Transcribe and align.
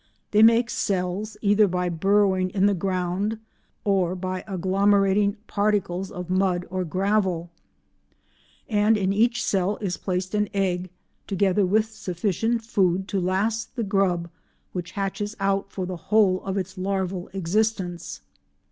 They 0.31 0.41
make 0.41 0.71
cells, 0.71 1.37
either 1.43 1.67
by 1.67 1.87
burrowing 1.89 2.49
in 2.49 2.65
the 2.65 2.73
ground 2.73 3.37
or 3.83 4.15
by 4.15 4.43
agglomerating 4.47 5.35
particles 5.45 6.09
of 6.09 6.27
mud 6.27 6.65
or 6.71 6.83
gravel, 6.83 7.51
and 8.67 8.97
in 8.97 9.13
each 9.13 9.43
cell 9.45 9.77
is 9.79 9.97
placed 9.97 10.33
an 10.33 10.49
egg 10.55 10.89
together 11.27 11.67
with 11.67 11.91
sufficient 11.93 12.63
food 12.63 13.07
to 13.09 13.19
last 13.21 13.75
the 13.75 13.83
grub 13.83 14.27
which 14.73 14.93
hatches 14.93 15.35
out 15.39 15.71
for 15.71 15.85
the 15.85 15.97
whole 15.97 16.41
of 16.45 16.57
its 16.57 16.79
larval 16.79 17.29
existence. 17.33 18.21